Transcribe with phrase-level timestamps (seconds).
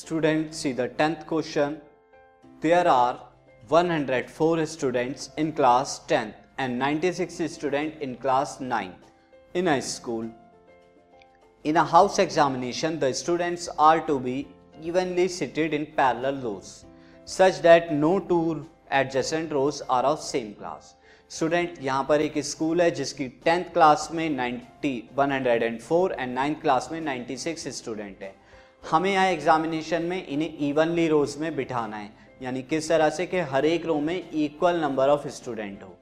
[0.00, 1.80] Students, see the 10th question.
[2.60, 3.20] There are
[3.68, 9.10] 104 students in class 10th and 96 students in class 9th
[9.54, 10.30] in a school.
[11.64, 14.48] In a house examination, the students are to be
[14.82, 16.84] evenly seated in parallel rows
[17.24, 20.94] such that no two adjacent rows are of same class.
[21.30, 26.88] Student यहाँ पर एक school है जिसकी tenth class में 90 104 and ninth class
[26.92, 28.34] में 96 student है
[28.83, 32.09] हमें यहाँ एग्जामिनेशन में इन्हें इवनली रोज में बिठाना है।
[32.41, 35.97] यानी किस तरह से कि हर एक रो में इक्वल नंबर ऑफ़ स्टूडेंट हो।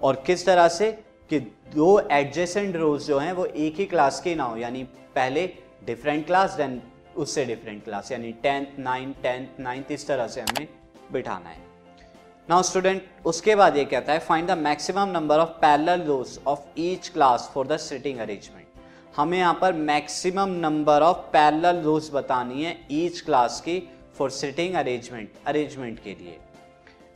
[0.00, 0.90] और किस तरह से
[1.30, 1.38] कि
[1.74, 4.82] दो एडजेसेंट रोज जो हैं, वो एक ही क्लास के ना हो। यानी
[5.14, 5.46] पहले
[5.86, 6.80] डिफरेंट क्लास देन
[7.16, 10.68] उससे डिफरेंट क्लास यानी टेंथ नाइन्थ टेंथ नाइन्थ इस तरह से हमें
[11.12, 11.62] बिठाना है।
[12.48, 16.80] नाउ स्टूडेंट उसके बाद ये कहता है find the maximum number of parallel rows of
[16.80, 18.63] each class for the sitting arrangement
[19.14, 23.78] हमें यहाँ पर maximum number of parallel rows बतानी है ईच क्लास की
[24.18, 26.38] फॉर सिटिंग अरेंजमेंट अरेंजमेंट के लिए.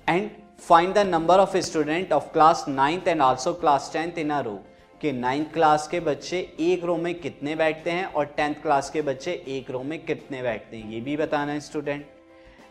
[0.07, 4.41] And find the number of student of class ninth and also class tenth in a
[4.41, 4.59] row
[5.01, 9.03] कि ninth class के बच्चे एक रो में कितने बैठते हैं और टेंथ क्लास के
[9.03, 12.07] बच्चे एक रो में कितने बैठते हैं, ये भी बताना है student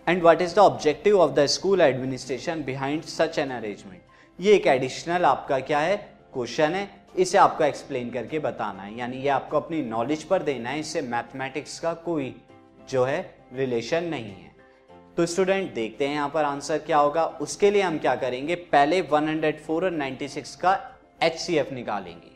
[0.07, 4.01] and what is the objective of the school administration behind such an arrangement
[4.39, 5.95] ये एक एडिशनल आपका क्या है?
[6.33, 6.96] क्वेश्चन है.
[7.17, 11.01] इसे आपको एक्सप्लेन करके बताना है। यानी ये आपको अपनी नॉलेज पर देना है, इससे
[11.01, 12.35] मैथमेटिक्स का कोई
[12.89, 13.19] जो है
[13.53, 14.55] रिलेशन नहीं है।
[15.17, 18.55] तो स्टूडेंट देखते हैं यहाँ पर आंसर क्या होगा। उसके लिए हम क्या करेंगे?
[18.55, 20.79] पहले 104 और 96 का
[21.23, 22.31] एचसीएफ निकालेंगे।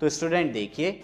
[0.00, 1.02] तो स्टूडेंट देखिए।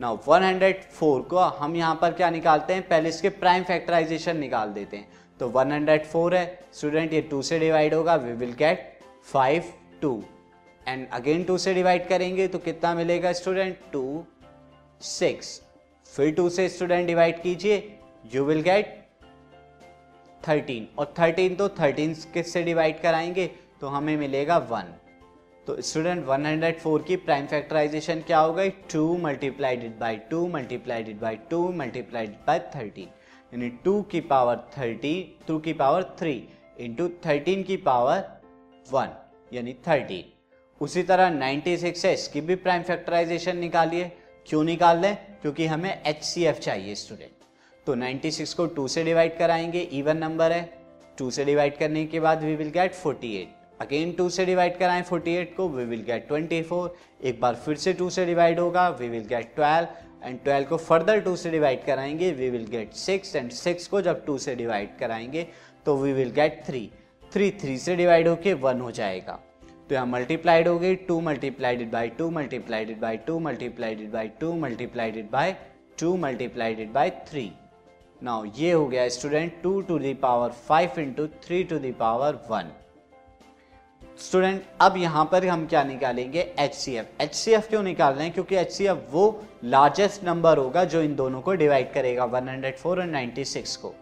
[0.00, 2.88] ना 104 को हम यहाँ पर क्या निकालते हैं?
[2.88, 5.08] पहले इसके प्राइम फैक्टराइजेशन निकाल देते हैं।
[5.40, 9.00] तो 104 है। स्टूडेंट ये टू से डिवाइड होगा। We will get
[9.32, 10.20] 5 2
[10.88, 14.04] and again two से डिवाइड करेंगे तो कितना मिलेगा स्टूडेंट 2
[15.02, 15.50] 6
[16.06, 17.76] फिर टू से स्टूडेंट डिवाइड कीजिए
[18.34, 18.96] यू विल गेट
[20.42, 23.46] 13 और 13 तो 13 किससे डिवाइड कराएँगे?
[23.80, 24.94] तो हमें मिलेगा वन
[25.66, 28.70] तो स्टूडेंट 104 की प्राइम फैक्टराइजेशन क्या हो गई?
[28.92, 32.98] Two multiplied by two multiplied by two multiplied by 13
[33.52, 35.14] यानी टू की पावर थर्टी
[35.48, 36.34] टू की पावर थ्री
[36.80, 38.24] इंटू थर्टीन की पावर
[38.86, 39.16] वन
[39.52, 40.39] यानी थर्टीन
[40.80, 44.10] उसी तरह नाइनटी सिक्स है, इसकी भी प्राइम फैक्टराइजेशन निकालिए।
[44.46, 47.30] क्यों निकाल लें क्योंकि हमें एच सी एफ़ चाहिए स्टूडेंट
[47.86, 50.62] तो 96 को 2 से डिवाइड कराएँगे इवन नंबर है।
[51.18, 53.46] 2 से डिवाइड करने के बाद वी विल गेट 48
[53.80, 56.88] अगेन 2 से डिवाइड कराएँ 48 को वी विल गेट 24
[57.24, 59.86] एक बार फिर से 2 से डिवाइड होगा वी विल गेट 12
[60.24, 64.02] एंड 12 को फर्दर 2 से डिवाइड कराएँगे वी विल गेट 6 एंड 6 को
[64.02, 65.46] जब 2 से डिवाइड कराएँगे
[65.86, 66.88] तो वी विल गेट 3
[67.36, 69.38] 3 3 से डिवाइड होके 1 हो जाएगा।
[69.90, 74.50] तो यहाँ मल्टीप्लाइड हो गई 2 multiplied by 2 multiplied by 2 multiplied by 2
[74.56, 75.54] multiplied by
[76.02, 77.48] 2 multiplied by 3
[78.22, 82.38] now ये हो गया student 2 to the power 5 into three to the power
[82.50, 82.68] 1
[84.18, 86.40] student अब यहाँ पर हम क्या निकालेंगे?
[86.58, 88.32] H C F H C F क्यों निकाल रहे हैं?
[88.34, 89.24] क्योंकि एच सी एफ़ वो
[89.64, 93.92] लार्जेस्ट नंबर होगा जो इन दोनों को डिवाइड करेगा 104 और 96 को.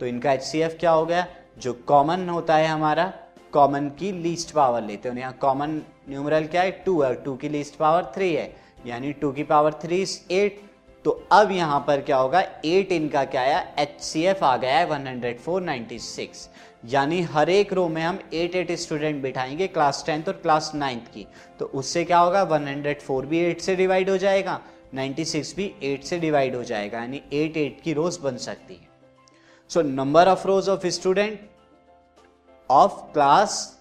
[0.00, 1.26] तो इनका एच सी एफ़ क्या हो गया?
[1.58, 3.12] जो कॉमन होता है हमारा
[3.52, 6.70] कॉमन की लीस्ट पावर लेते हैं। यहाँ कॉमन न्यूमरल क्या है?
[6.86, 8.54] टू है। टू की लीस्ट पावर थ्री है।
[8.86, 10.60] यानी टू की पावर थ्री इज़ एट
[11.04, 12.40] तो अब यहाँ पर क्या होगा?
[12.64, 13.58] एट इनका क्या आया?
[13.78, 16.48] एच सी एफ़ आ गया है one hundred four ninety six
[16.84, 21.06] यानी हर एक रो में हम एट एट स्टूडेंट बिठाएँगे क्लास टेंथ और क्लास नाइन्थ
[21.14, 21.26] की।
[21.58, 22.42] तो उससे क्या होगा?
[22.48, 24.60] 104 भी एट से डिवाइड हो जाएगा।
[24.94, 28.88] 96 भी एट से डिवाइड हो जाएगा। यानी एट एट की रोज बन सकती है।
[29.70, 31.40] So number of rows of student
[32.70, 33.72] of class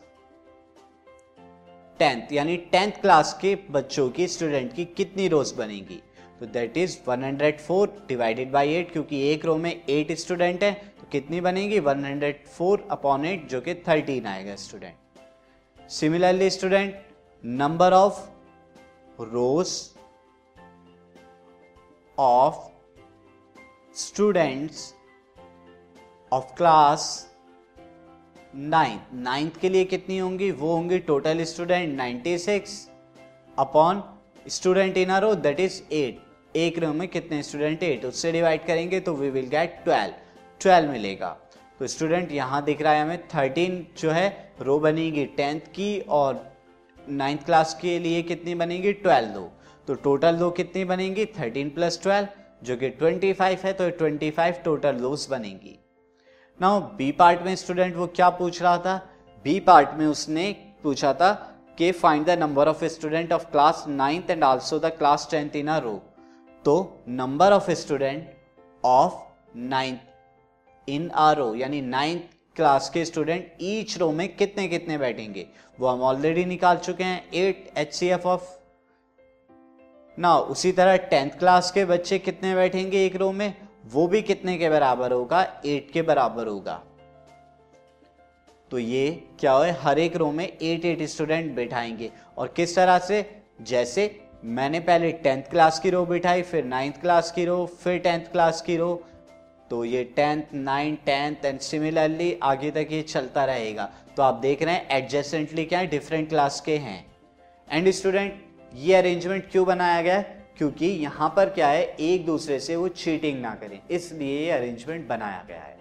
[2.00, 6.02] tenth यानी टेंथ क्लास के बच्चों की स्टूडेंट की कितनी रोज बनेगी?
[6.40, 11.08] तो that is 104 divided by eight क्योंकि एक रो में एट स्टूडेंट है तो
[11.12, 11.80] कितनी बनेगी?
[11.80, 16.96] 104 अपॉन एट जो कि 13 आएगा student similarly student
[17.44, 18.20] number of
[19.20, 19.70] rows
[22.18, 22.68] of
[23.96, 24.94] students
[26.32, 27.08] of class
[28.56, 30.50] ninth ninth के लिए कितनी होंगी?
[30.52, 32.76] वो होंगी total student 96
[33.58, 34.02] upon
[34.48, 38.66] student in a row that is eight एक रो में कितने स्टूडेंट एट उससे डिवाइड
[38.66, 40.14] करेंगे तो we will get twelve
[40.62, 41.36] twelve मिलेगा।
[41.80, 44.28] तो स्टूडेंट यहाँ दिख रहा है हमें थर्टीन जो है
[44.62, 46.44] रो बनेगी टेंथ की और
[47.10, 48.94] नाइन्थ क्लास के लिए कितनी बनेगी?
[48.94, 49.50] ट्वेल्व दो।
[49.88, 51.26] तो टोटल दो कितनी बनेगी?
[51.40, 52.28] थर्टीन प्लस ट्वेल्व
[52.64, 55.80] जो कि ट्वेंटी फाइव है तो ट्वेंटी फाइव टोटल दोस बनेगी।
[56.60, 58.96] नाउ बी पार्ट में स्टूडेंट वो क्या पूछ रहा था?
[59.46, 60.52] बी पार्ट में उसने
[60.84, 61.32] पूछा था
[61.78, 65.68] कि find the number of student of class ninth and also the class tenth in
[65.68, 65.94] a row
[66.66, 68.30] तो number of student
[68.84, 69.14] of
[69.58, 72.24] ninth in a row यानी नाइन्थ
[72.56, 75.48] क्लास के स्टूडेंट ईच रो में कितने कितने बैठेंगे?
[75.80, 78.50] वो हम ऑलरेडी निकाल चुके हैं eight H C F of
[80.18, 83.65] ना उसी तरह टेंथ क्लास के बच्चे कितने बैठेंगे एक रो में?
[83.86, 85.62] वो भी कितने के बराबर होगा?
[85.66, 86.82] एट के बराबर होगा।
[88.72, 89.66] तो ये क्या हो?
[89.80, 93.42] हर एक रो में एट एट स्टूडेंट बैठाएँगे। और किस तरह से?
[93.62, 98.26] जैसे मैंने पहले टेंथ क्लास की रो बिठाई, फिर नाइन्थ क्लास की रो फिर टेंथ
[98.26, 99.04] क्लास की रो
[99.70, 104.62] तो ये tenth ninth tenth and similarly आगे तक ये चलता रहेगा। तो आप देख
[104.64, 105.88] रहे हैं एडजस्टेंटली क्या है?
[105.88, 107.06] डिफरेंट क्लास के हैं।
[107.72, 108.46] एंड स्टूडेंट
[108.76, 110.35] ये अरेंजमेंट क्यों बनाया गया है?
[110.58, 115.08] क्योंकि यहाँ पर क्या है, एक दूसरे से वो चीटिंग ना करें। इसलिए ये अरेंजमेंट
[115.08, 115.78] बनाया गया है।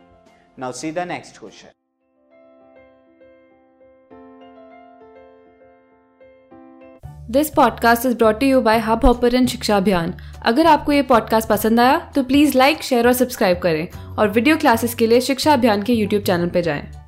[0.59, 1.69] Now see the next question
[7.31, 11.81] this podcast is brought you by hub hopper Shiksha Abhiyan अगर आपको ये पॉडकास्ट पसंद
[11.81, 15.83] आया तो प्लीज़ लाइक शेयर और सब्सक्राइब करें और वीडियो क्लासेस के लिए शिक्षा अभियान
[15.83, 17.04] के यूट्यूब चैनल पर जाएँ।